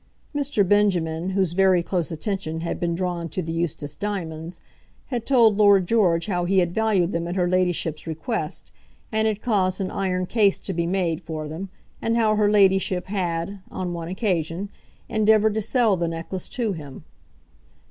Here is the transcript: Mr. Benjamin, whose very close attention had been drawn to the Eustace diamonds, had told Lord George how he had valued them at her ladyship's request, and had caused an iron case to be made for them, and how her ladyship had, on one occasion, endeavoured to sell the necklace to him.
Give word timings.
Mr. 0.35 0.67
Benjamin, 0.67 1.29
whose 1.29 1.53
very 1.53 1.83
close 1.83 2.11
attention 2.11 2.61
had 2.61 2.79
been 2.79 2.95
drawn 2.95 3.29
to 3.29 3.39
the 3.39 3.51
Eustace 3.51 3.93
diamonds, 3.93 4.59
had 5.09 5.27
told 5.27 5.57
Lord 5.57 5.87
George 5.87 6.25
how 6.25 6.45
he 6.45 6.57
had 6.57 6.73
valued 6.73 7.11
them 7.11 7.27
at 7.27 7.35
her 7.35 7.47
ladyship's 7.47 8.07
request, 8.07 8.71
and 9.11 9.27
had 9.27 9.43
caused 9.43 9.79
an 9.79 9.91
iron 9.91 10.25
case 10.25 10.57
to 10.57 10.73
be 10.73 10.87
made 10.87 11.21
for 11.21 11.47
them, 11.47 11.69
and 12.01 12.15
how 12.17 12.35
her 12.35 12.49
ladyship 12.49 13.05
had, 13.09 13.59
on 13.69 13.93
one 13.93 14.07
occasion, 14.07 14.69
endeavoured 15.07 15.53
to 15.53 15.61
sell 15.61 15.95
the 15.95 16.07
necklace 16.07 16.49
to 16.49 16.73
him. 16.73 17.03